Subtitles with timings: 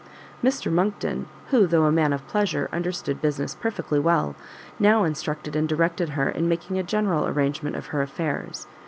[0.43, 4.35] Mr Monckton, who, though a man of pleasure, understood business perfectly well,
[4.79, 8.65] now instructed and directed her in making a general arrangement of her affairs.